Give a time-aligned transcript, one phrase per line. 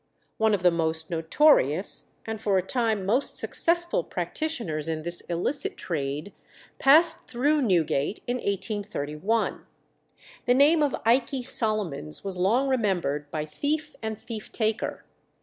[0.39, 5.77] One of the most notorious, and for a time most successful practitioners in this illicit
[5.77, 6.33] trade,
[6.79, 9.63] passed through Newgate in 1831.
[10.45, 15.05] The name of Ikey Solomons was long remembered by thief and thief taker.